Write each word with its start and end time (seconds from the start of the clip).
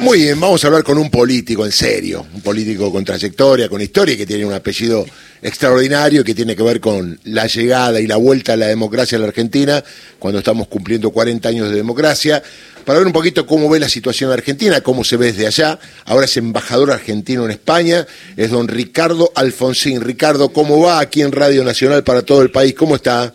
Muy 0.00 0.20
bien, 0.20 0.38
vamos 0.38 0.62
a 0.62 0.68
hablar 0.68 0.84
con 0.84 0.96
un 0.96 1.10
político 1.10 1.66
en 1.66 1.72
serio, 1.72 2.24
un 2.32 2.40
político 2.40 2.92
con 2.92 3.04
trayectoria, 3.04 3.68
con 3.68 3.80
historia, 3.80 4.16
que 4.16 4.26
tiene 4.26 4.46
un 4.46 4.52
apellido 4.52 5.04
extraordinario 5.42 6.22
que 6.22 6.36
tiene 6.36 6.54
que 6.54 6.62
ver 6.62 6.80
con 6.80 7.18
la 7.24 7.48
llegada 7.48 8.00
y 8.00 8.06
la 8.06 8.16
vuelta 8.16 8.52
a 8.52 8.56
la 8.56 8.68
democracia 8.68 9.16
en 9.16 9.22
la 9.22 9.28
Argentina, 9.28 9.82
cuando 10.20 10.38
estamos 10.38 10.68
cumpliendo 10.68 11.10
40 11.10 11.48
años 11.48 11.70
de 11.70 11.76
democracia, 11.76 12.40
para 12.84 13.00
ver 13.00 13.08
un 13.08 13.12
poquito 13.12 13.44
cómo 13.44 13.68
ve 13.68 13.80
la 13.80 13.88
situación 13.88 14.30
en 14.30 14.34
Argentina, 14.38 14.80
cómo 14.82 15.02
se 15.02 15.16
ve 15.16 15.32
desde 15.32 15.48
allá. 15.48 15.78
Ahora 16.04 16.26
es 16.26 16.36
embajador 16.36 16.92
argentino 16.92 17.44
en 17.44 17.50
España, 17.50 18.06
es 18.36 18.50
don 18.50 18.68
Ricardo 18.68 19.32
Alfonsín. 19.34 20.00
Ricardo, 20.00 20.52
¿cómo 20.52 20.80
va 20.80 21.00
aquí 21.00 21.22
en 21.22 21.32
Radio 21.32 21.64
Nacional 21.64 22.04
para 22.04 22.22
todo 22.22 22.40
el 22.40 22.52
país? 22.52 22.72
¿Cómo 22.74 22.94
está? 22.94 23.34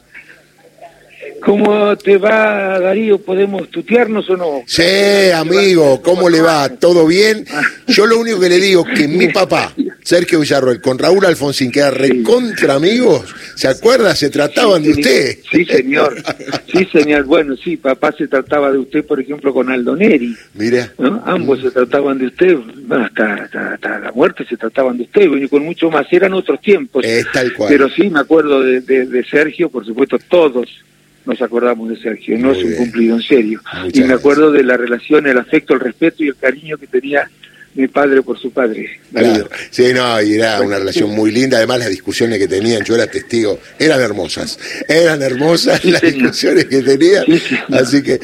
¿Cómo 1.46 1.98
te 1.98 2.18
va, 2.18 2.80
Darío? 2.80 3.18
¿Podemos 3.18 3.70
tutearnos 3.70 4.30
o 4.30 4.38
no? 4.38 4.64
Sí, 4.66 5.30
amigo, 5.36 6.02
¿cómo 6.02 6.30
le 6.30 6.40
va? 6.40 6.70
¿Todo 6.70 7.06
bien? 7.06 7.46
Yo 7.88 8.06
lo 8.06 8.18
único 8.18 8.40
que 8.40 8.48
le 8.48 8.60
digo 8.60 8.86
es 8.88 8.98
que 8.98 9.08
mi 9.10 9.28
papá, 9.28 9.74
Sergio 10.04 10.40
Villarroel, 10.40 10.80
con 10.80 10.98
Raúl 10.98 11.26
Alfonsín, 11.26 11.70
que 11.70 11.80
era 11.80 11.92
recontra 11.92 12.76
amigos, 12.76 13.36
¿se 13.56 13.68
acuerda? 13.68 14.16
Se 14.16 14.30
trataban 14.30 14.84
de 14.84 14.92
usted. 14.92 15.38
Sí, 15.52 15.66
señor. 15.66 16.16
Sí, 16.72 16.88
señor. 16.92 17.26
Bueno, 17.26 17.58
sí, 17.58 17.76
papá 17.76 18.14
se 18.18 18.28
trataba 18.28 18.72
de 18.72 18.78
usted, 18.78 19.06
por 19.06 19.20
ejemplo, 19.20 19.54
con 19.54 19.70
Aldo 19.70 19.98
Neri. 19.98 20.36
Mire. 20.54 20.92
Ambos 21.26 21.60
se 21.60 21.72
trataban 21.72 22.20
de 22.20 22.28
usted, 22.28 22.58
hasta, 22.90 23.50
hasta, 23.74 24.00
la 24.00 24.12
muerte 24.14 24.46
se 24.48 24.56
trataban 24.56 24.98
de 24.98 25.04
usted, 25.04 25.30
y 25.30 25.48
con 25.50 25.66
mucho 25.66 25.92
más. 25.92 26.08
Eran 26.10 26.34
otros 26.34 26.62
tiempos. 26.62 27.04
Es 27.04 27.30
tal 27.34 27.54
cual. 27.54 27.70
Pero 27.70 27.90
sí, 27.90 28.10
me 28.10 28.22
acuerdo 28.22 28.62
de, 28.62 28.80
de 28.80 29.26
Sergio, 29.26 29.70
por 29.70 29.86
supuesto, 29.86 30.18
todos 30.30 30.70
nos 31.26 31.42
acordamos 31.42 31.90
de 31.90 31.98
Sergio, 31.98 32.38
no 32.38 32.52
es 32.52 32.64
un 32.64 32.74
cumplido 32.74 33.16
en 33.16 33.22
serio. 33.22 33.62
y 33.92 34.02
me 34.02 34.14
acuerdo 34.14 34.52
de 34.52 34.64
la 34.64 34.78
relación, 34.78 35.28
el 35.28 35.38
afecto, 35.38 35.74
el 35.74 35.80
respeto 35.80 36.24
y 36.24 36.28
el 36.28 36.36
cariño 36.36 36.78
que 36.78 36.88
tenía 36.88 37.30
mi 37.76 37.88
padre 37.88 38.22
por 38.22 38.40
su 38.40 38.52
padre. 38.52 39.00
Claro. 39.12 39.50
Sí, 39.72 39.94
no, 39.94 40.22
y 40.22 40.36
era 40.36 40.62
una 40.62 40.78
relación 40.78 41.10
muy 41.10 41.32
linda. 41.32 41.58
Además, 41.58 41.80
las 41.80 41.90
discusiones 41.90 42.38
que 42.38 42.48
tenían, 42.48 42.84
yo 42.84 42.96
era 42.96 43.08
testigo, 43.08 43.60
eran 43.80 44.00
hermosas. 44.00 44.60
Eran 44.88 45.22
hermosas 45.24 45.84
las 45.86 46.02
discusiones 46.02 46.66
que 46.66 46.82
tenían. 46.82 47.26
así 47.72 48.04
que, 48.04 48.20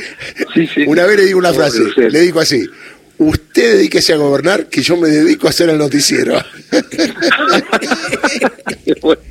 una 0.86 1.06
vez 1.06 1.18
le 1.18 1.26
digo 1.26 1.40
una 1.40 1.54
frase, 1.54 1.80
le 1.98 2.22
digo 2.22 2.40
así: 2.40 2.64
Usted 3.18 3.78
dedíquese 3.78 4.14
a 4.14 4.18
gobernar, 4.18 4.68
que 4.68 4.82
yo 4.82 4.98
me 4.98 5.10
dedico 5.10 5.48
a 5.48 5.50
hacer 5.50 5.70
el 5.70 5.80
noticiero. 5.80 6.40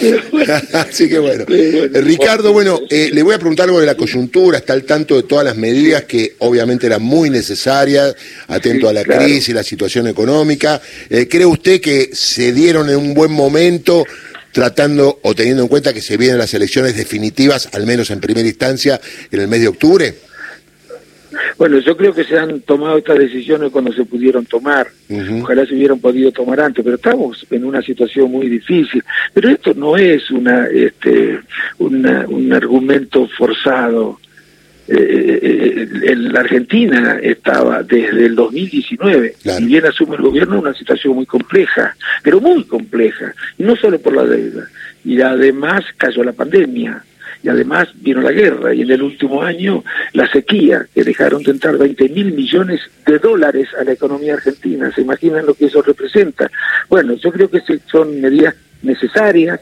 Así 0.72 1.08
que 1.08 1.18
bueno. 1.18 1.44
Ricardo, 1.46 2.52
bueno, 2.52 2.80
eh, 2.90 3.10
le 3.12 3.22
voy 3.22 3.34
a 3.34 3.38
preguntar 3.38 3.66
algo 3.66 3.80
de 3.80 3.86
la 3.86 3.94
coyuntura, 3.94 4.58
está 4.58 4.72
al 4.72 4.84
tanto 4.84 5.16
de 5.16 5.22
todas 5.24 5.44
las 5.44 5.56
medidas 5.56 6.04
que 6.04 6.34
obviamente 6.38 6.86
eran 6.86 7.02
muy 7.02 7.30
necesarias, 7.30 8.14
atento 8.48 8.88
a 8.88 8.92
la 8.92 9.04
crisis, 9.04 9.54
la 9.54 9.62
situación 9.62 10.06
económica. 10.06 10.80
Eh, 11.08 11.28
¿Cree 11.28 11.46
usted 11.46 11.80
que 11.80 12.10
se 12.12 12.52
dieron 12.52 12.90
en 12.90 12.96
un 12.96 13.14
buen 13.14 13.32
momento? 13.32 14.04
tratando 14.52 15.18
o 15.20 15.34
teniendo 15.34 15.64
en 15.64 15.68
cuenta 15.68 15.92
que 15.92 16.00
se 16.00 16.16
vienen 16.16 16.38
las 16.38 16.54
elecciones 16.54 16.96
definitivas, 16.96 17.68
al 17.72 17.84
menos 17.84 18.10
en 18.10 18.20
primera 18.20 18.48
instancia, 18.48 18.98
en 19.30 19.40
el 19.40 19.48
mes 19.48 19.60
de 19.60 19.68
octubre? 19.68 20.14
Bueno, 21.58 21.78
yo 21.78 21.96
creo 21.96 22.12
que 22.12 22.24
se 22.24 22.38
han 22.38 22.60
tomado 22.60 22.98
estas 22.98 23.18
decisiones 23.18 23.70
cuando 23.70 23.92
se 23.92 24.04
pudieron 24.04 24.44
tomar. 24.46 24.88
Ojalá 25.42 25.66
se 25.66 25.74
hubieran 25.74 26.00
podido 26.00 26.32
tomar 26.32 26.60
antes, 26.60 26.84
pero 26.84 26.96
estamos 26.96 27.46
en 27.50 27.64
una 27.64 27.82
situación 27.82 28.30
muy 28.30 28.48
difícil. 28.48 29.02
Pero 29.32 29.50
esto 29.50 29.74
no 29.74 29.96
es 29.96 30.30
una, 30.30 30.66
este, 30.66 31.40
un 31.78 32.52
argumento 32.52 33.28
forzado. 33.28 34.18
Eh, 34.88 35.40
eh, 35.42 35.88
en 36.12 36.32
la 36.32 36.40
Argentina 36.40 37.18
estaba 37.20 37.82
desde 37.82 38.26
el 38.26 38.36
2019, 38.36 39.34
y 39.58 39.64
bien 39.64 39.84
asume 39.84 40.14
el 40.14 40.22
gobierno, 40.22 40.60
una 40.60 40.74
situación 40.74 41.16
muy 41.16 41.26
compleja, 41.26 41.96
pero 42.22 42.40
muy 42.40 42.62
compleja, 42.64 43.34
y 43.58 43.64
no 43.64 43.74
solo 43.74 43.98
por 43.98 44.14
la 44.14 44.22
deuda, 44.24 44.68
y 45.04 45.20
además 45.20 45.84
cayó 45.96 46.22
la 46.22 46.32
pandemia, 46.32 47.02
y 47.42 47.48
además 47.48 47.88
vino 47.94 48.20
la 48.20 48.32
guerra 48.32 48.74
y 48.74 48.82
en 48.82 48.90
el 48.90 49.02
último 49.02 49.42
año 49.42 49.84
la 50.12 50.30
sequía, 50.30 50.86
que 50.94 51.04
dejaron 51.04 51.42
de 51.42 51.52
entrar 51.52 51.78
20 51.78 52.08
mil 52.08 52.32
millones 52.32 52.80
de 53.06 53.18
dólares 53.18 53.68
a 53.78 53.84
la 53.84 53.92
economía 53.92 54.34
argentina. 54.34 54.90
¿Se 54.94 55.02
imaginan 55.02 55.46
lo 55.46 55.54
que 55.54 55.66
eso 55.66 55.82
representa? 55.82 56.50
Bueno, 56.88 57.14
yo 57.14 57.32
creo 57.32 57.50
que 57.50 57.62
son 57.90 58.20
medidas 58.20 58.54
necesarias 58.82 59.60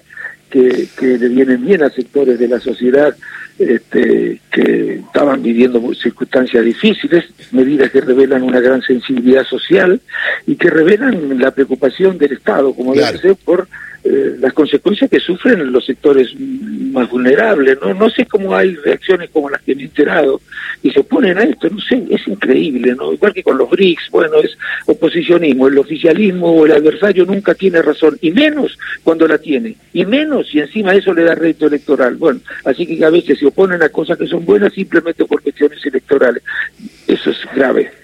que, 0.50 0.88
que 0.98 1.18
le 1.18 1.28
vienen 1.28 1.64
bien 1.64 1.82
a 1.82 1.90
sectores 1.90 2.38
de 2.38 2.48
la 2.48 2.60
sociedad 2.60 3.16
este, 3.58 4.40
que 4.50 4.94
estaban 4.94 5.42
viviendo 5.42 5.80
circunstancias 5.94 6.64
difíciles, 6.64 7.24
medidas 7.52 7.90
que 7.90 8.00
revelan 8.00 8.42
una 8.42 8.60
gran 8.60 8.82
sensibilidad 8.82 9.44
social 9.44 10.00
y 10.46 10.56
que 10.56 10.70
revelan 10.70 11.38
la 11.38 11.52
preocupación 11.52 12.18
del 12.18 12.32
Estado, 12.32 12.74
como 12.74 12.94
debe 12.94 13.18
ser, 13.18 13.36
por 13.36 13.68
eh, 14.04 14.36
las 14.38 14.52
consecuencias 14.52 15.10
que 15.10 15.18
sufren 15.18 15.72
los 15.72 15.86
sectores 15.86 16.34
más 16.38 17.08
vulnerables. 17.08 17.78
¿no? 17.80 17.94
no 17.94 18.10
sé 18.10 18.26
cómo 18.26 18.54
hay 18.54 18.74
reacciones 18.76 19.30
como 19.30 19.48
las 19.48 19.62
que 19.62 19.74
me 19.74 19.82
he 19.82 19.86
enterado 19.86 20.42
y 20.82 20.90
se 20.90 21.00
oponen 21.00 21.38
a 21.38 21.44
esto, 21.44 21.70
no 21.70 21.80
sé, 21.80 22.04
es 22.10 22.28
increíble, 22.28 22.94
¿no? 22.94 23.14
Igual 23.14 23.32
que 23.32 23.42
con 23.42 23.56
los 23.56 23.70
BRICS, 23.70 24.10
bueno, 24.10 24.36
es 24.40 24.58
oposicionismo, 24.84 25.68
el 25.68 25.78
oficialismo 25.78 26.52
o 26.52 26.66
el 26.66 26.72
adversario 26.72 27.24
nunca 27.24 27.54
tiene 27.54 27.80
razón, 27.80 28.18
y 28.20 28.30
menos 28.32 28.78
cuando 29.02 29.26
la 29.26 29.38
tiene, 29.38 29.76
y 29.94 30.04
menos 30.04 30.48
si 30.48 30.60
encima 30.60 30.94
eso 30.94 31.14
le 31.14 31.24
da 31.24 31.34
rédito 31.34 31.68
electoral. 31.68 32.16
Bueno, 32.16 32.40
así 32.66 32.86
que 32.86 33.02
a 33.02 33.08
veces 33.08 33.38
se 33.38 33.46
oponen 33.46 33.82
a 33.82 33.88
cosas 33.88 34.18
que 34.18 34.26
son 34.26 34.44
buenas 34.44 34.74
simplemente 34.74 35.24
por 35.24 35.42
cuestiones 35.42 35.84
electorales. 35.86 36.42
Eso 37.06 37.30
es 37.30 37.38
grave. 37.54 38.03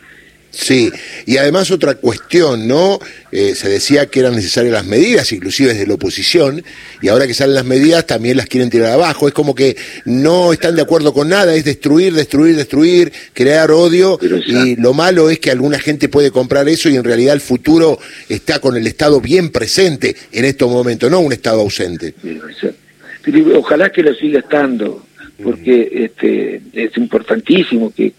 Sí, 0.50 0.90
y 1.26 1.36
además 1.36 1.70
otra 1.70 1.94
cuestión, 1.94 2.66
¿no? 2.66 2.98
Eh, 3.30 3.54
se 3.54 3.68
decía 3.68 4.06
que 4.06 4.20
eran 4.20 4.34
necesarias 4.34 4.72
las 4.72 4.84
medidas, 4.84 5.30
inclusive 5.32 5.70
desde 5.70 5.86
la 5.86 5.94
oposición, 5.94 6.64
y 7.00 7.08
ahora 7.08 7.26
que 7.26 7.34
salen 7.34 7.54
las 7.54 7.64
medidas 7.64 8.06
también 8.06 8.36
las 8.36 8.46
quieren 8.46 8.68
tirar 8.68 8.92
abajo. 8.92 9.28
Es 9.28 9.34
como 9.34 9.54
que 9.54 9.76
no 10.04 10.52
están 10.52 10.74
de 10.74 10.82
acuerdo 10.82 11.12
con 11.12 11.28
nada, 11.28 11.54
es 11.54 11.64
destruir, 11.64 12.14
destruir, 12.14 12.56
destruir, 12.56 13.12
crear 13.32 13.70
odio, 13.70 14.18
y 14.46 14.74
lo 14.76 14.92
malo 14.92 15.30
es 15.30 15.38
que 15.38 15.52
alguna 15.52 15.78
gente 15.78 16.08
puede 16.08 16.32
comprar 16.32 16.68
eso 16.68 16.88
y 16.88 16.96
en 16.96 17.04
realidad 17.04 17.34
el 17.34 17.40
futuro 17.40 17.98
está 18.28 18.58
con 18.58 18.76
el 18.76 18.86
Estado 18.86 19.20
bien 19.20 19.50
presente 19.50 20.16
en 20.32 20.44
estos 20.44 20.68
momentos, 20.68 21.10
no 21.10 21.20
un 21.20 21.32
Estado 21.32 21.60
ausente. 21.60 22.14
Ojalá 23.54 23.90
que 23.90 24.02
lo 24.02 24.14
siga 24.14 24.40
estando 24.40 25.06
porque 25.42 25.88
este, 25.92 26.60
es 26.72 26.96
importantísimo 26.96 27.92
que, 27.94 28.12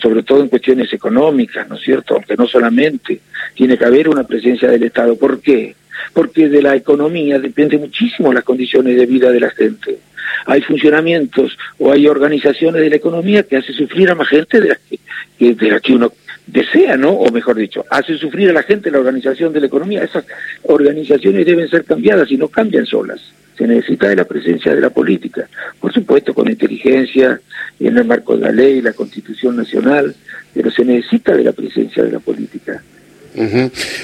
sobre 0.00 0.22
todo 0.22 0.42
en 0.42 0.48
cuestiones 0.48 0.92
económicas, 0.92 1.68
¿no 1.68 1.76
es 1.76 1.82
cierto? 1.82 2.14
Aunque 2.14 2.36
no 2.36 2.46
solamente, 2.46 3.20
tiene 3.54 3.76
que 3.76 3.84
haber 3.84 4.08
una 4.08 4.24
presencia 4.24 4.68
del 4.68 4.82
Estado. 4.82 5.16
¿Por 5.16 5.40
qué? 5.40 5.74
Porque 6.12 6.48
de 6.48 6.62
la 6.62 6.76
economía 6.76 7.38
depende 7.38 7.78
muchísimo 7.78 8.32
las 8.32 8.44
condiciones 8.44 8.96
de 8.96 9.06
vida 9.06 9.30
de 9.30 9.40
la 9.40 9.50
gente. 9.50 9.98
Hay 10.46 10.60
funcionamientos 10.62 11.56
o 11.78 11.92
hay 11.92 12.06
organizaciones 12.06 12.82
de 12.82 12.90
la 12.90 12.96
economía 12.96 13.42
que 13.42 13.56
hace 13.56 13.72
sufrir 13.72 14.10
a 14.10 14.14
más 14.14 14.28
gente 14.28 14.60
de 14.60 14.68
las 14.68 14.78
que, 14.78 15.54
de 15.54 15.70
la 15.70 15.80
que 15.80 15.92
uno 15.92 16.12
desea, 16.46 16.96
¿no? 16.96 17.10
O 17.10 17.30
mejor 17.30 17.56
dicho, 17.56 17.84
hace 17.90 18.16
sufrir 18.16 18.50
a 18.50 18.52
la 18.52 18.62
gente 18.62 18.90
la 18.90 18.98
organización 18.98 19.52
de 19.52 19.60
la 19.60 19.66
economía. 19.66 20.04
Esas 20.04 20.24
organizaciones 20.62 21.44
deben 21.44 21.68
ser 21.68 21.84
cambiadas 21.84 22.30
y 22.30 22.36
no 22.36 22.48
cambian 22.48 22.86
solas 22.86 23.20
se 23.58 23.66
necesita 23.66 24.08
de 24.08 24.14
la 24.16 24.24
presencia 24.24 24.72
de 24.72 24.80
la 24.80 24.90
política, 24.90 25.48
por 25.80 25.92
supuesto 25.92 26.32
con 26.32 26.48
inteligencia 26.48 27.40
en 27.80 27.98
el 27.98 28.04
marco 28.04 28.36
de 28.36 28.42
la 28.42 28.52
ley, 28.52 28.80
la 28.80 28.92
constitución 28.92 29.56
nacional, 29.56 30.14
pero 30.54 30.70
se 30.70 30.84
necesita 30.84 31.36
de 31.36 31.42
la 31.42 31.52
presencia 31.52 32.04
de 32.04 32.12
la 32.12 32.20
política. 32.20 32.80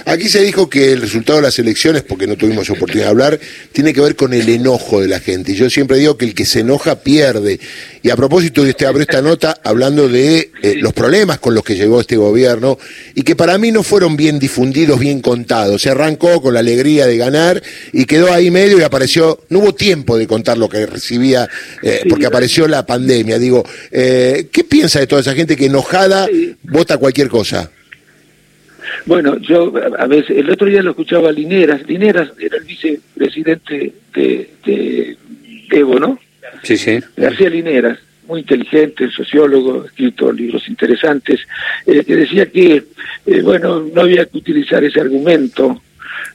Aquí 0.05 0.29
se 0.29 0.43
dijo 0.43 0.69
que 0.69 0.93
el 0.93 1.01
resultado 1.01 1.39
de 1.39 1.43
las 1.43 1.59
elecciones, 1.59 2.03
porque 2.03 2.27
no 2.27 2.37
tuvimos 2.37 2.71
oportunidad 2.71 3.07
de 3.07 3.11
hablar, 3.11 3.41
tiene 3.73 3.93
que 3.93 4.01
ver 4.01 4.17
con 4.17 4.33
el 4.33 4.49
enojo 4.49 5.01
de 5.01 5.09
la 5.09 5.21
gente. 5.21 5.53
Y 5.53 5.55
yo 5.57 5.69
siempre 5.71 5.99
digo 5.99 6.17
que 6.17 6.27
el 6.27 6.35
que 6.35 6.47
se 6.47 6.61
enoja 6.61 7.01
pierde. 7.01 7.59
Y 8.03 8.11
a 8.11 8.17
propósito, 8.17 8.63
usted 8.63 8.87
abrió 8.87 9.03
esta 9.03 9.23
nota 9.23 9.61
hablando 9.65 10.09
de 10.09 10.51
eh, 10.63 10.75
los 10.77 10.93
problemas 10.93 11.39
con 11.39 11.55
los 11.55 11.65
que 11.65 11.75
llegó 11.75 12.01
este 12.01 12.17
gobierno 12.17 12.79
y 13.15 13.23
que 13.23 13.35
para 13.35 13.59
mí 13.59 13.73
no 13.73 13.83
fueron 13.83 14.17
bien 14.17 14.39
difundidos, 14.39 15.01
bien 15.01 15.21
contados. 15.21 15.83
Se 15.83 15.91
arrancó 15.91 16.41
con 16.41 16.55
la 16.55 16.61
alegría 16.61 17.07
de 17.07 17.17
ganar 17.17 17.63
y 17.93 18.05
quedó 18.05 18.33
ahí 18.33 18.51
medio 18.51 18.79
y 18.79 18.83
apareció, 18.83 19.41
no 19.49 19.61
hubo 19.61 19.75
tiempo 19.75 20.17
de 20.17 20.27
contar 20.27 20.59
lo 20.59 20.69
que 20.69 20.87
recibía 20.87 21.49
eh, 21.83 22.03
porque 22.09 22.27
apareció 22.27 22.69
la 22.69 22.87
pandemia. 22.87 23.39
Digo, 23.39 23.65
eh, 23.91 24.49
¿qué 24.53 24.65
piensa 24.65 25.01
de 25.01 25.07
toda 25.07 25.23
esa 25.23 25.35
gente 25.35 25.57
que 25.57 25.67
enojada 25.67 26.29
vota 26.63 26.99
cualquier 26.99 27.29
cosa? 27.29 27.71
Bueno, 29.07 29.39
yo 29.39 29.73
a 29.99 30.07
veces, 30.07 30.37
el 30.37 30.51
otro 30.51 30.67
día 30.67 30.83
lo 30.83 30.91
escuchaba 30.91 31.29
a 31.29 31.33
Lineras, 31.33 31.87
Lineras 31.87 32.33
era 32.39 32.57
el 32.57 32.65
vicepresidente 32.65 33.93
de, 34.15 35.17
Evo, 35.71 35.99
¿no? 35.99 36.19
Sí, 36.63 36.77
sí. 36.77 37.01
García 37.17 37.51
Lineras, 37.51 37.99
muy 38.27 38.41
inteligente, 38.41 39.11
sociólogo, 39.11 39.85
escrito 39.85 40.33
libros 40.33 40.69
interesantes, 40.69 41.41
eh, 41.87 42.05
que 42.05 42.17
decía 42.17 42.47
que, 42.47 42.85
eh, 43.27 43.43
bueno, 43.43 43.81
no 43.81 44.03
había 44.03 44.25
que 44.27 44.39
utilizar 44.39 44.85
ese 44.85 45.01
argumento 45.01 45.83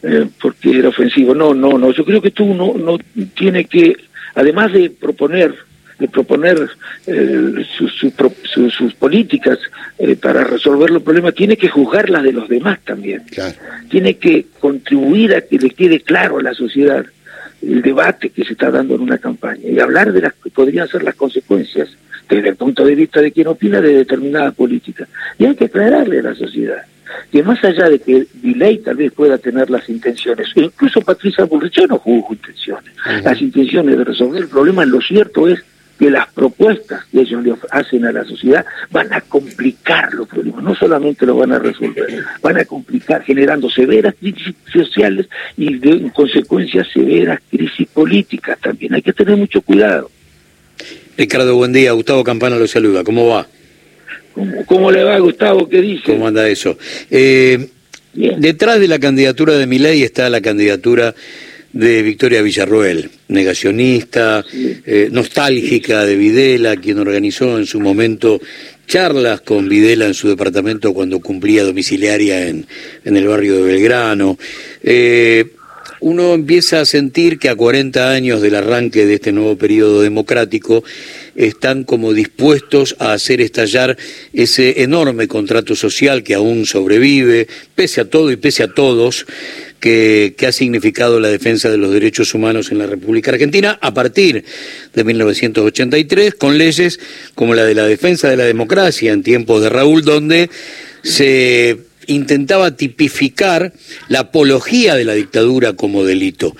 eh, 0.03 0.27
porque 0.41 0.77
era 0.77 0.89
ofensivo. 0.89 1.33
No, 1.33 1.53
no, 1.53 1.77
no, 1.77 1.91
yo 1.91 2.05
creo 2.05 2.21
que 2.21 2.31
tú 2.31 2.53
no, 2.53 2.73
no 2.77 2.97
tiene 3.35 3.65
que, 3.65 3.95
además 4.35 4.73
de 4.73 4.89
proponer 4.89 5.55
de 5.99 6.07
proponer 6.07 6.69
eh, 7.05 7.65
sus, 7.77 8.93
políticas 8.93 9.59
eh, 9.97 10.15
para 10.15 10.43
resolver 10.45 10.89
los 10.89 11.03
problemas, 11.03 11.35
tiene 11.35 11.57
que 11.57 11.67
juzgar 11.67 12.09
las 12.09 12.23
de 12.23 12.31
los 12.31 12.47
demás 12.47 12.79
también. 12.85 13.23
Tiene 13.89 14.15
que 14.17 14.47
contribuir 14.59 15.35
a 15.35 15.41
que 15.41 15.57
le 15.57 15.71
quede 15.71 15.99
claro 15.99 16.39
a 16.39 16.43
la 16.43 16.53
sociedad 16.53 17.05
el 17.61 17.81
debate 17.81 18.29
que 18.29 18.45
se 18.45 18.53
está 18.53 18.71
dando 18.71 18.95
en 18.95 19.01
una 19.01 19.17
campaña 19.17 19.67
y 19.67 19.79
hablar 19.79 20.13
de 20.13 20.21
las 20.21 20.33
que 20.33 20.49
podrían 20.49 20.87
ser 20.87 21.03
las 21.03 21.15
consecuencias 21.15 21.89
desde 22.29 22.49
el 22.49 22.55
punto 22.55 22.85
de 22.85 22.95
vista 22.95 23.21
de 23.21 23.33
quien 23.33 23.47
opina 23.47 23.81
de 23.81 23.95
determinada 23.95 24.51
política. 24.51 25.07
Y 25.37 25.45
hay 25.45 25.55
que 25.55 25.65
aclararle 25.65 26.19
a 26.19 26.23
la 26.23 26.35
sociedad 26.35 26.83
que 27.31 27.43
más 27.43 27.63
allá 27.63 27.89
de 27.89 27.99
que 27.99 28.27
Diley 28.33 28.79
tal 28.79 28.95
vez 28.95 29.11
pueda 29.11 29.37
tener 29.37 29.69
las 29.69 29.89
intenciones, 29.89 30.47
e 30.55 30.61
incluso 30.61 31.01
Patricia 31.01 31.45
Bullrich 31.45 31.87
no 31.87 31.97
juzgo 31.97 32.33
intenciones, 32.33 32.93
las 33.23 33.41
intenciones 33.41 33.97
de 33.97 34.03
resolver 34.03 34.41
el 34.41 34.47
problema, 34.47 34.85
lo 34.85 35.01
cierto 35.01 35.47
es 35.47 35.63
que 35.99 36.09
las 36.09 36.31
propuestas 36.31 37.03
que 37.11 37.19
ellos 37.19 37.43
le 37.43 37.53
hacen 37.71 38.05
a 38.05 38.13
la 38.13 38.23
sociedad 38.23 38.65
van 38.89 39.11
a 39.11 39.19
complicar 39.19 40.13
los 40.13 40.29
problemas, 40.29 40.63
no 40.63 40.73
solamente 40.73 41.25
los 41.25 41.37
van 41.37 41.51
a 41.51 41.59
resolver, 41.59 42.23
van 42.41 42.57
a 42.57 42.65
complicar 42.65 43.21
generando 43.23 43.69
severas 43.69 44.15
crisis 44.17 44.55
sociales 44.71 45.27
y 45.57 45.77
de 45.77 46.09
consecuencias 46.13 46.87
severas 46.93 47.41
crisis 47.49 47.87
políticas 47.89 48.57
también. 48.59 48.93
Hay 48.93 49.01
que 49.01 49.11
tener 49.11 49.35
mucho 49.35 49.61
cuidado. 49.61 50.09
Ricardo, 51.17 51.53
buen 51.57 51.73
día. 51.73 51.91
Gustavo 51.91 52.23
Campana 52.23 52.55
lo 52.55 52.65
saluda. 52.65 53.03
¿Cómo 53.03 53.27
va? 53.27 53.45
¿Cómo, 54.65 54.89
le 54.89 55.03
va, 55.03 55.19
Gustavo? 55.19 55.67
¿Qué 55.67 55.81
dice? 55.81 56.13
¿Cómo 56.13 56.27
anda 56.27 56.47
eso? 56.47 56.77
Eh, 57.11 57.67
detrás 58.13 58.79
de 58.79 58.87
la 58.87 58.99
candidatura 58.99 59.57
de 59.57 59.67
Milei 59.67 60.03
está 60.03 60.29
la 60.29 60.39
candidatura 60.39 61.13
de 61.73 62.01
Victoria 62.01 62.41
Villarroel, 62.41 63.09
negacionista, 63.27 64.43
eh, 64.53 65.09
nostálgica 65.11 66.05
de 66.05 66.15
Videla, 66.15 66.75
quien 66.75 66.99
organizó 66.99 67.57
en 67.57 67.65
su 67.65 67.79
momento 67.79 68.39
charlas 68.87 69.41
con 69.41 69.69
Videla 69.69 70.05
en 70.05 70.15
su 70.15 70.27
departamento 70.29 70.93
cuando 70.93 71.19
cumplía 71.19 71.63
domiciliaria 71.63 72.47
en, 72.47 72.65
en 73.05 73.17
el 73.17 73.27
barrio 73.27 73.57
de 73.57 73.61
Belgrano. 73.61 74.37
Eh, 74.81 75.45
uno 76.01 76.33
empieza 76.33 76.81
a 76.81 76.85
sentir 76.85 77.39
que 77.39 77.49
a 77.49 77.55
40 77.55 78.09
años 78.09 78.41
del 78.41 78.55
arranque 78.55 79.05
de 79.05 79.15
este 79.15 79.31
nuevo 79.31 79.57
periodo 79.57 80.01
democrático 80.01 80.83
están 81.35 81.83
como 81.83 82.13
dispuestos 82.13 82.95
a 82.99 83.13
hacer 83.13 83.41
estallar 83.41 83.97
ese 84.33 84.83
enorme 84.83 85.27
contrato 85.27 85.75
social 85.75 86.23
que 86.23 86.33
aún 86.33 86.65
sobrevive, 86.65 87.47
pese 87.75 88.01
a 88.01 88.09
todo 88.09 88.31
y 88.31 88.35
pese 88.35 88.63
a 88.63 88.73
todos, 88.73 89.25
que, 89.79 90.35
ha 90.47 90.51
significado 90.51 91.19
la 91.19 91.29
defensa 91.29 91.69
de 91.69 91.77
los 91.77 91.91
derechos 91.91 92.33
humanos 92.33 92.71
en 92.71 92.79
la 92.79 92.87
República 92.87 93.31
Argentina 93.31 93.77
a 93.81 93.93
partir 93.93 94.43
de 94.93 95.03
1983, 95.03 96.35
con 96.35 96.57
leyes 96.57 96.99
como 97.35 97.53
la 97.53 97.65
de 97.65 97.75
la 97.75 97.85
defensa 97.85 98.29
de 98.29 98.37
la 98.37 98.45
democracia 98.45 99.11
en 99.11 99.23
tiempos 99.23 99.61
de 99.61 99.69
Raúl, 99.69 100.03
donde 100.03 100.49
se 101.03 101.77
intentaba 102.07 102.75
tipificar 102.75 103.71
la 104.07 104.19
apología 104.19 104.95
de 104.95 105.05
la 105.05 105.13
dictadura 105.13 105.73
como 105.73 106.03
delito. 106.03 106.55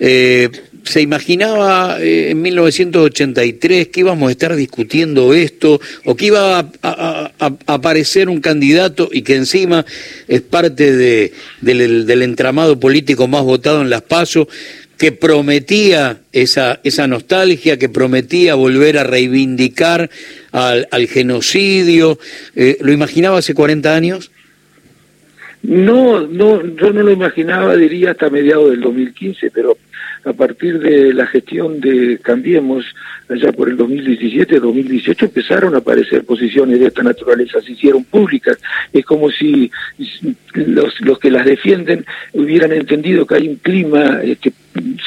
Eh, 0.00 0.48
se 0.84 1.00
imaginaba 1.00 2.00
eh, 2.00 2.30
en 2.30 2.42
1983 2.42 3.88
que 3.88 4.00
íbamos 4.00 4.28
a 4.28 4.32
estar 4.32 4.54
discutiendo 4.56 5.34
esto 5.34 5.80
o 6.04 6.16
que 6.16 6.26
iba 6.26 6.70
a, 6.82 7.32
aparecer 7.66 8.28
un 8.28 8.40
candidato 8.40 9.08
y 9.12 9.22
que 9.22 9.36
encima 9.36 9.84
es 10.28 10.40
parte 10.42 10.92
de, 10.92 11.32
del, 11.60 12.22
entramado 12.22 12.78
político 12.80 13.28
más 13.28 13.42
votado 13.42 13.82
en 13.82 13.90
las 13.90 14.02
PASO 14.02 14.48
que 14.98 15.12
prometía 15.12 16.20
esa, 16.32 16.80
esa 16.84 17.06
nostalgia, 17.06 17.76
que 17.76 17.88
prometía 17.88 18.54
volver 18.54 18.98
a 18.98 19.04
reivindicar 19.04 20.10
al, 20.52 20.86
genocidio. 21.08 22.18
Eh, 22.54 22.78
¿Lo 22.80 22.92
imaginaba 22.92 23.38
hace 23.38 23.52
40 23.52 23.94
años? 23.96 24.30
No, 25.62 26.26
no, 26.26 26.64
yo 26.76 26.92
no 26.92 27.02
lo 27.02 27.10
imaginaba, 27.10 27.76
diría, 27.76 28.12
hasta 28.12 28.30
mediados 28.30 28.70
del 28.70 28.80
2015, 28.80 29.50
pero 29.50 29.76
a 30.24 30.32
partir 30.32 30.78
de 30.78 31.12
la 31.12 31.26
gestión 31.26 31.80
de 31.80 32.18
Cambiemos, 32.22 32.84
allá 33.28 33.52
por 33.52 33.68
el 33.68 33.76
2017-2018, 33.76 35.22
empezaron 35.24 35.74
a 35.74 35.78
aparecer 35.78 36.24
posiciones 36.24 36.80
de 36.80 36.86
esta 36.86 37.02
naturaleza, 37.02 37.60
se 37.60 37.72
hicieron 37.72 38.04
públicas. 38.04 38.58
Es 38.92 39.04
como 39.04 39.30
si 39.30 39.70
los, 40.54 41.00
los 41.00 41.18
que 41.18 41.30
las 41.30 41.44
defienden 41.44 42.04
hubieran 42.32 42.72
entendido 42.72 43.26
que 43.26 43.34
hay 43.34 43.48
un 43.48 43.56
clima 43.56 44.20
este, 44.22 44.52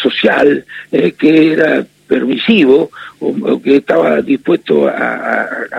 social 0.02 0.66
eh, 0.92 1.14
que 1.14 1.54
era 1.54 1.86
permisivo 2.08 2.92
o, 3.20 3.62
que 3.62 3.78
estaba 3.78 4.22
dispuesto 4.22 4.88
a 4.88 5.70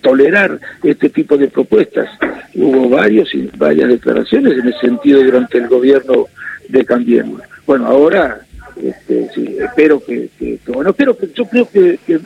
tolerar 0.00 0.58
este 0.82 1.08
tipo 1.10 1.36
de 1.36 1.48
propuestas. 1.48 2.08
Hubo 2.54 2.88
varios 2.88 3.30
varias 3.56 3.88
declaraciones 3.88 4.58
en 4.58 4.68
ese 4.68 4.80
sentido 4.80 5.22
durante 5.22 5.58
el 5.58 5.68
gobierno 5.68 6.26
de 6.70 6.84
Cambiemos. 6.84 7.42
Bueno, 7.66 7.86
ahora 7.86 8.40
este, 8.82 9.28
sí, 9.34 9.56
espero 9.58 10.02
que, 10.02 10.30
bueno, 10.66 10.90
espero 10.90 11.16
que 11.16 11.30
yo 11.34 11.44
creo 11.44 11.68
que, 11.68 11.98
que, 12.06 12.20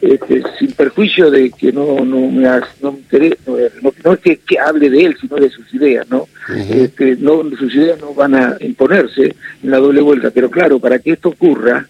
este, 0.00 0.42
sin 0.58 0.72
perjuicio 0.72 1.30
de 1.30 1.50
que 1.50 1.72
no 1.72 2.04
no 2.04 2.30
me 2.30 2.42
no, 2.42 2.62
no, 2.82 3.92
no, 4.04 4.12
es 4.12 4.38
que, 4.40 4.58
hable 4.58 4.90
de 4.90 5.04
él, 5.04 5.16
sino 5.20 5.36
de 5.36 5.50
sus 5.50 5.72
ideas, 5.74 6.08
¿no? 6.10 6.26
este, 6.70 7.16
no 7.16 7.42
sus 7.58 7.74
ideas 7.74 8.00
no 8.00 8.14
van 8.14 8.34
a 8.34 8.56
imponerse 8.60 9.34
en 9.62 9.70
la 9.70 9.78
doble 9.78 10.00
vuelta, 10.00 10.30
pero 10.30 10.50
claro, 10.50 10.78
para 10.78 10.98
que 10.98 11.12
esto 11.12 11.28
ocurra, 11.30 11.86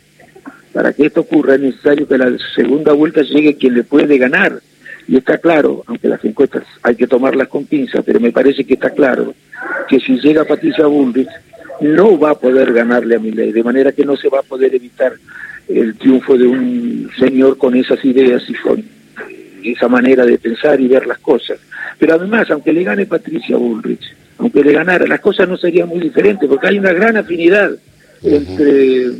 para 0.72 0.92
que 0.92 1.06
esto 1.06 1.22
ocurra 1.22 1.54
es 1.54 1.60
necesario 1.60 2.06
que 2.06 2.18
la 2.18 2.36
segunda 2.54 2.92
vuelta 2.92 3.22
llegue 3.22 3.56
quien 3.56 3.74
le 3.74 3.84
puede 3.84 4.18
ganar. 4.18 4.60
Y 5.08 5.16
está 5.16 5.38
claro, 5.38 5.84
aunque 5.86 6.08
las 6.08 6.24
encuestas 6.24 6.64
hay 6.82 6.96
que 6.96 7.06
tomarlas 7.06 7.48
con 7.48 7.64
pinza, 7.64 8.02
pero 8.02 8.18
me 8.18 8.32
parece 8.32 8.64
que 8.64 8.74
está 8.74 8.90
claro 8.90 9.34
que 9.88 10.00
si 10.00 10.18
llega 10.18 10.44
Patricia 10.44 10.86
Bullrich 10.86 11.28
no 11.80 12.18
va 12.18 12.30
a 12.30 12.38
poder 12.38 12.72
ganarle 12.72 13.16
a 13.16 13.18
ley, 13.18 13.52
de 13.52 13.62
manera 13.62 13.92
que 13.92 14.04
no 14.04 14.16
se 14.16 14.28
va 14.28 14.40
a 14.40 14.42
poder 14.42 14.74
evitar 14.74 15.12
el 15.68 15.94
triunfo 15.96 16.36
de 16.36 16.46
un 16.46 17.10
señor 17.18 17.58
con 17.58 17.74
esas 17.76 18.04
ideas 18.04 18.42
y 18.48 18.54
con 18.54 18.84
esa 19.62 19.88
manera 19.88 20.24
de 20.24 20.38
pensar 20.38 20.80
y 20.80 20.88
ver 20.88 21.06
las 21.06 21.18
cosas. 21.18 21.58
Pero 21.98 22.14
además, 22.14 22.50
aunque 22.50 22.72
le 22.72 22.84
gane 22.84 23.06
Patricia 23.06 23.56
Bullrich, 23.56 24.14
aunque 24.38 24.62
le 24.62 24.72
ganara, 24.72 25.06
las 25.06 25.20
cosas 25.20 25.48
no 25.48 25.56
serían 25.56 25.88
muy 25.88 26.00
diferentes, 26.00 26.48
porque 26.48 26.68
hay 26.68 26.78
una 26.78 26.92
gran 26.92 27.16
afinidad 27.16 27.70
entre 28.22 29.12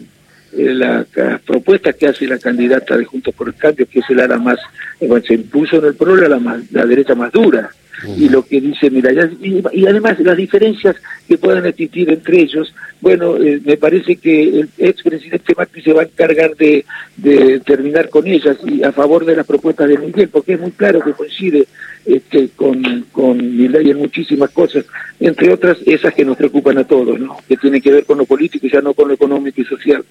eh, 0.57 0.75
las 0.75 1.07
propuestas 1.43 1.95
que 1.97 2.07
hace 2.07 2.27
la 2.27 2.39
candidata 2.39 2.97
de 2.97 3.05
Juntos 3.05 3.35
por 3.35 3.49
el 3.49 3.55
Cambio, 3.55 3.87
que 3.89 4.01
es 4.01 4.11
el 4.11 4.21
ala 4.21 4.39
más, 4.39 4.59
eh, 5.01 5.09
se 5.27 5.35
impuso 5.35 5.77
en 5.77 5.87
el 5.87 5.95
PRO 5.95 6.17
la, 6.17 6.61
la 6.71 6.87
derecha 6.87 7.15
más 7.15 7.33
dura, 7.33 7.71
y 8.17 8.29
lo 8.29 8.45
que 8.45 8.61
dice, 8.61 8.91
mira, 8.91 9.11
y, 9.41 9.87
además 9.87 10.19
las 10.21 10.37
diferencias 10.37 10.97
que 11.27 11.39
puedan 11.39 11.67
existir 11.67 12.11
entre 12.11 12.41
ellos, 12.41 12.75
bueno, 13.01 13.37
eh, 13.37 13.61
me 13.65 13.77
parece 13.77 14.17
que 14.17 14.61
el 14.61 14.69
expresidente 14.79 15.55
Macri 15.57 15.83
se 15.83 15.93
va 15.93 16.03
a 16.03 16.05
encargar 16.05 16.55
de, 16.57 16.85
de, 17.17 17.61
terminar 17.61 18.09
con 18.09 18.27
ellas 18.27 18.57
y 18.65 18.83
a 18.83 18.93
favor 18.93 19.25
de 19.25 19.37
las 19.37 19.47
propuestas 19.47 19.89
de 19.89 19.99
Miguel, 19.99 20.29
porque 20.29 20.55
es 20.55 20.61
muy 20.61 20.73
claro 20.73 21.01
que 21.01 21.13
coincide 21.13 21.67
este, 22.05 22.51
con, 22.55 23.07
con 23.13 23.41
en 23.41 23.97
muchísimas 23.97 24.51
cosas, 24.51 24.85
entre 25.19 25.53
otras 25.53 25.79
esas 25.87 26.15
que 26.15 26.25
nos 26.25 26.37
preocupan 26.37 26.79
a 26.79 26.85
todos, 26.85 27.19
¿no? 27.19 27.37
que 27.49 27.57
tienen 27.57 27.83
que 27.83 27.91
ver 27.91 28.05
con 28.05 28.19
lo 28.19 28.27
político 28.27 28.67
y 28.67 28.71
ya 28.71 28.81
no 28.81 28.95
con 28.95 29.09
lo 29.09 29.15
económico 29.15 29.61
y 29.61 29.65
social. 29.65 30.05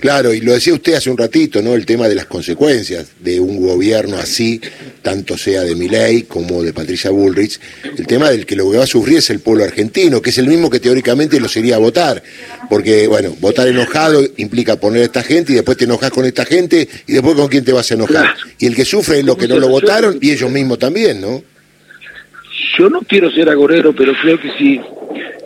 Claro, 0.00 0.32
y 0.32 0.40
lo 0.40 0.52
decía 0.52 0.74
usted 0.74 0.94
hace 0.94 1.10
un 1.10 1.18
ratito, 1.18 1.62
¿no? 1.62 1.74
El 1.74 1.86
tema 1.86 2.08
de 2.08 2.14
las 2.14 2.26
consecuencias 2.26 3.12
de 3.20 3.38
un 3.38 3.60
gobierno 3.60 4.16
así, 4.16 4.60
tanto 5.02 5.36
sea 5.36 5.62
de 5.62 5.74
Milei 5.74 6.22
como 6.22 6.62
de 6.62 6.72
Patricia 6.72 7.10
Bullrich, 7.10 7.58
el 7.96 8.06
tema 8.06 8.30
del 8.30 8.46
que 8.46 8.56
lo 8.56 8.70
que 8.70 8.78
va 8.78 8.84
a 8.84 8.86
sufrir 8.86 9.18
es 9.18 9.30
el 9.30 9.40
pueblo 9.40 9.64
argentino, 9.64 10.20
que 10.20 10.30
es 10.30 10.38
el 10.38 10.46
mismo 10.46 10.70
que 10.70 10.80
teóricamente 10.80 11.40
lo 11.40 11.48
sería 11.48 11.78
votar, 11.78 12.22
porque, 12.68 13.06
bueno, 13.06 13.34
votar 13.40 13.68
enojado 13.68 14.22
implica 14.36 14.76
poner 14.76 15.02
a 15.02 15.04
esta 15.06 15.22
gente 15.22 15.52
y 15.52 15.56
después 15.56 15.76
te 15.76 15.84
enojas 15.84 16.10
con 16.10 16.24
esta 16.24 16.44
gente 16.44 16.88
y 17.06 17.12
después 17.12 17.34
con 17.34 17.48
quién 17.48 17.64
te 17.64 17.72
vas 17.72 17.90
a 17.90 17.94
enojar. 17.94 18.34
Y 18.58 18.66
el 18.66 18.74
que 18.74 18.84
sufre 18.84 19.18
es 19.20 19.24
lo 19.24 19.36
que 19.36 19.48
no 19.48 19.58
lo 19.58 19.68
votaron 19.68 20.18
y 20.20 20.30
ellos 20.30 20.50
mismos 20.50 20.78
también, 20.78 21.20
¿no? 21.20 21.42
Yo 22.78 22.88
no 22.88 23.00
quiero 23.00 23.30
ser 23.30 23.48
agorero, 23.48 23.94
pero 23.94 24.12
creo 24.22 24.40
que 24.40 24.50
sí 24.56 24.80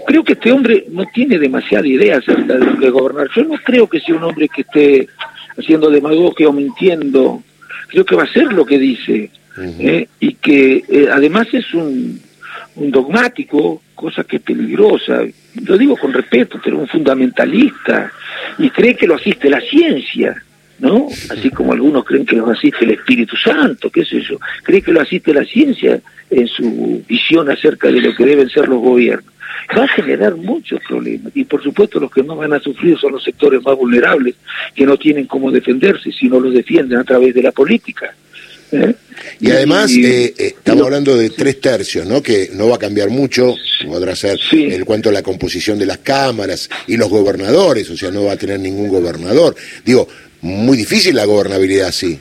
creo 0.05 0.25
que 0.25 0.35
este 0.35 0.53
hombre 0.53 0.85
no 0.91 1.05
tiene 1.13 1.39
demasiada 1.39 1.87
idea 1.87 2.19
acerca 2.19 2.55
de 2.55 2.67
lo 2.67 2.79
que 2.79 2.91
gobernar. 2.91 3.29
Yo 3.35 3.45
no 3.45 3.55
creo 3.65 3.89
que 3.89 4.01
sea 4.01 4.15
un 4.15 4.25
hombre 4.25 4.49
que 4.49 4.63
esté 4.63 5.09
haciendo 5.57 5.91
demagogia 5.91 6.49
o 6.49 6.53
mintiendo. 6.53 7.43
Creo 7.89 8.05
que 8.05 8.17
va 8.17 8.25
a 8.25 8.33
ser 8.33 8.53
lo 8.53 8.65
que 8.65 8.79
dice. 8.79 9.31
¿Eh? 9.59 10.09
y 10.21 10.35
que 10.35 10.85
eh, 10.89 11.09
además 11.13 11.49
es 11.53 11.73
un, 11.75 12.21
un 12.77 12.91
dogmático, 12.91 13.83
cosa 13.95 14.25
que 14.25 14.37
es 14.37 14.43
peligrosa. 14.43 15.23
Lo 15.65 15.79
digo 15.79 15.97
con 15.97 16.13
respeto, 16.13 16.61
pero 16.63 16.79
un 16.79 16.89
fundamentalista. 16.89 18.13
Y 18.59 18.71
cree 18.71 18.97
que 18.97 19.07
lo 19.07 19.15
asiste 19.15 19.49
la 19.49 19.61
ciencia. 19.61 20.43
¿no? 20.79 21.09
Así 21.31 21.51
como 21.51 21.73
algunos 21.73 22.05
creen 22.05 22.27
que 22.27 22.37
los 22.37 22.49
asiste 22.49 22.85
el 22.85 22.91
Espíritu 22.91 23.37
Santo, 23.37 23.91
qué 23.91 24.05
sé 24.05 24.21
yo, 24.21 24.39
creen 24.63 24.83
que 24.83 24.93
lo 24.93 25.01
asiste 25.01 25.33
la 25.33 25.45
ciencia 25.45 26.01
en 26.31 26.49
su 26.49 27.03
visión 27.09 27.49
acerca 27.51 27.91
de 27.91 28.01
lo 28.01 28.15
que 28.15 28.27
deben 28.27 28.49
ser 28.49 28.69
los 28.69 28.81
gobiernos. 28.81 29.33
Va 29.77 29.85
a 29.85 29.89
generar 29.89 30.35
muchos 30.37 30.81
problemas 30.87 31.33
y 31.35 31.45
por 31.45 31.63
supuesto 31.63 31.99
los 31.99 32.11
que 32.11 32.23
no 32.23 32.37
van 32.37 32.53
a 32.53 32.61
sufrir 32.61 32.99
son 32.99 33.13
los 33.13 33.25
sectores 33.25 33.63
más 33.63 33.77
vulnerables 33.77 34.35
que 34.75 34.85
no 34.85 34.99
tienen 34.99 35.27
cómo 35.27 35.51
defenderse 35.51 36.13
si 36.13 36.29
no 36.29 36.39
los 36.39 36.53
defienden 36.53 36.99
a 36.99 37.05
través 37.05 37.35
de 37.35 37.43
la 37.43 37.53
política. 37.53 38.15
¿Eh? 38.75 38.95
Y 39.41 39.51
además, 39.51 39.91
eh, 39.93 40.35
eh, 40.37 40.55
estamos 40.57 40.85
hablando 40.85 41.17
de 41.17 41.31
tres 41.31 41.61
tercios, 41.61 42.07
¿no? 42.07 42.23
Que 42.23 42.51
no 42.53 42.69
va 42.69 42.77
a 42.77 42.79
cambiar 42.79 43.11
mucho, 43.11 43.55
podrá 43.87 44.15
ser 44.15 44.39
en 44.53 44.85
cuanto 44.85 45.09
a 45.09 45.13
la 45.13 45.23
composición 45.23 45.79
de 45.79 45.87
las 45.87 45.99
cámaras 45.99 46.69
y 46.87 46.97
los 46.97 47.09
gobernadores, 47.09 47.89
o 47.91 47.97
sea, 47.97 48.11
no 48.11 48.25
va 48.25 48.33
a 48.33 48.37
tener 48.37 48.61
ningún 48.61 48.89
gobernador. 48.89 49.55
Digo, 49.85 50.09
muy 50.43 50.77
difícil 50.77 51.15
la 51.15 51.25
gobernabilidad 51.25 51.89
así. 51.89 52.19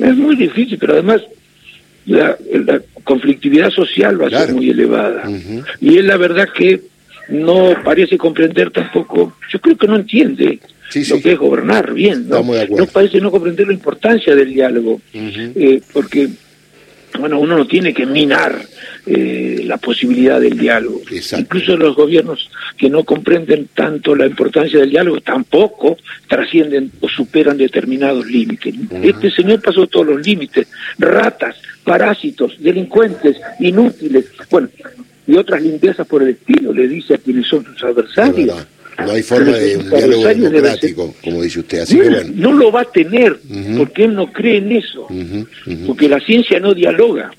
Es 0.00 0.16
muy 0.16 0.36
difícil, 0.36 0.78
pero 0.78 0.94
además 0.94 1.22
la, 2.06 2.36
conflictividad 3.04 3.70
social 3.70 4.20
va 4.20 4.26
a 4.26 4.46
ser 4.46 4.54
muy 4.54 4.70
elevada. 4.70 5.30
Y 5.80 5.98
es 5.98 6.04
la 6.04 6.16
verdad 6.16 6.48
que 6.54 6.80
no 7.28 7.74
parece 7.84 8.18
comprender 8.18 8.70
tampoco, 8.70 9.36
yo 9.52 9.60
creo 9.60 9.76
que 9.76 9.86
no 9.86 9.96
entiende 9.96 10.60
lo 10.94 11.20
que 11.20 11.32
es 11.32 11.38
gobernar 11.38 11.92
bien, 11.92 12.28
¿no? 12.28 12.42
No 12.42 12.86
parece 12.86 13.20
no 13.20 13.30
comprender 13.30 13.66
la 13.66 13.74
importancia 13.74 14.34
del 14.34 14.52
diálogo, 14.52 15.00
eh, 15.12 15.80
porque 15.92 16.30
bueno, 17.18 17.38
uno 17.40 17.56
no 17.56 17.66
tiene 17.66 17.94
que 17.94 18.06
minar 18.06 18.60
eh, 19.06 19.62
la 19.64 19.78
posibilidad 19.78 20.40
del 20.40 20.58
diálogo. 20.58 21.00
Incluso 21.38 21.76
los 21.76 21.96
gobiernos 21.96 22.50
que 22.76 22.90
no 22.90 23.04
comprenden 23.04 23.68
tanto 23.74 24.14
la 24.14 24.26
importancia 24.26 24.80
del 24.80 24.90
diálogo 24.90 25.20
tampoco 25.20 25.96
trascienden 26.28 26.90
o 27.00 27.08
superan 27.08 27.56
determinados 27.56 28.26
límites. 28.26 28.74
Este 29.02 29.30
señor 29.30 29.62
pasó 29.62 29.86
todos 29.86 30.06
los 30.06 30.26
límites, 30.26 30.66
ratas, 30.98 31.56
parásitos, 31.84 32.56
delincuentes, 32.58 33.36
inútiles, 33.60 34.26
bueno, 34.50 34.68
y 35.26 35.36
otras 35.36 35.62
limpiezas 35.62 36.06
por 36.06 36.22
el 36.22 36.30
estilo, 36.30 36.72
le 36.72 36.86
dice 36.86 37.14
a 37.14 37.18
quienes 37.18 37.46
son 37.46 37.64
sus 37.64 37.82
adversarios. 37.82 38.66
No 38.98 39.12
hay 39.12 39.22
forma 39.22 39.52
de 39.52 39.76
un 39.76 39.90
diálogo 39.90 40.26
democrático, 40.26 41.14
como 41.22 41.42
dice 41.42 41.60
usted. 41.60 41.80
Así 41.80 41.98
que 41.98 42.08
bueno. 42.08 42.30
No 42.34 42.52
lo 42.52 42.72
va 42.72 42.82
a 42.82 42.90
tener, 42.90 43.38
porque 43.76 44.04
él 44.04 44.14
no 44.14 44.32
cree 44.32 44.58
en 44.58 44.72
eso. 44.72 45.06
Porque 45.86 46.08
la 46.08 46.20
ciencia 46.20 46.58
no 46.60 46.74
dialoga. 46.74 47.30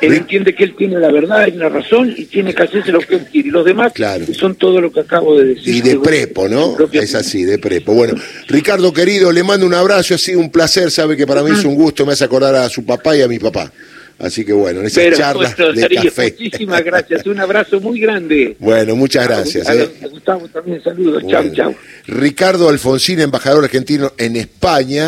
Él 0.00 0.14
entiende 0.14 0.54
que 0.54 0.64
él 0.64 0.74
tiene 0.76 0.98
la 0.98 1.10
verdad 1.10 1.46
y 1.48 1.52
la 1.52 1.68
razón 1.68 2.14
y 2.16 2.24
tiene 2.24 2.54
que 2.54 2.62
hacerse 2.62 2.92
lo 2.92 3.00
que 3.00 3.16
él 3.16 3.26
quiere. 3.30 3.48
Y 3.48 3.50
los 3.50 3.64
demás 3.64 3.92
son 4.32 4.54
todo 4.54 4.80
lo 4.80 4.92
que 4.92 5.00
acabo 5.00 5.38
de 5.38 5.54
decir. 5.54 5.74
Y 5.74 5.80
de 5.80 5.98
prepo, 5.98 6.48
¿no? 6.48 6.76
Es 6.92 7.14
así, 7.14 7.44
de 7.44 7.58
prepo. 7.58 7.94
Bueno, 7.94 8.14
Ricardo 8.48 8.92
querido, 8.92 9.32
le 9.32 9.42
mando 9.42 9.66
un 9.66 9.74
abrazo, 9.74 10.14
ha 10.14 10.18
sido 10.18 10.40
un 10.40 10.50
placer, 10.50 10.90
sabe 10.90 11.16
que 11.16 11.26
para 11.26 11.42
mí 11.42 11.50
es 11.50 11.64
un 11.64 11.74
gusto, 11.74 12.06
me 12.06 12.12
hace 12.12 12.24
acordar 12.24 12.54
a 12.54 12.68
su 12.68 12.84
papá 12.84 13.16
y 13.16 13.22
a 13.22 13.28
mi 13.28 13.38
papá. 13.38 13.72
Así 14.18 14.44
que 14.44 14.52
bueno, 14.52 14.80
en 14.80 14.86
esa 14.86 15.10
charla 15.12 15.48
de 15.50 15.88
café. 15.88 16.34
Muchísimas 16.38 16.84
gracias, 16.84 17.26
un 17.26 17.40
abrazo 17.40 17.80
muy 17.80 18.00
grande. 18.00 18.56
Bueno, 18.58 18.94
muchas 18.94 19.26
gracias. 19.26 19.68
A, 19.68 19.74
eh. 19.74 19.90
Gustavo 20.10 20.48
también 20.48 20.82
saludos, 20.82 21.24
chau, 21.28 21.52
chau. 21.52 21.74
Ricardo 22.06 22.68
Alfonsín, 22.68 23.20
embajador 23.20 23.64
argentino 23.64 24.12
en 24.18 24.36
España. 24.36 25.00